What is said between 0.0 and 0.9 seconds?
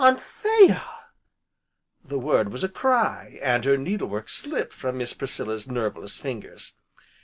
"Anthea!"